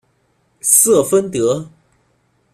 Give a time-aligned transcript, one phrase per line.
[0.61, 1.69] 瑟丰德。